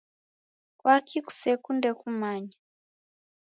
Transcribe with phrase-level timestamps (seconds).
[0.79, 2.55] Kwaki kusekunde kumanya?